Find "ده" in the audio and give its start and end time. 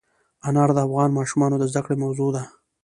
2.35-2.43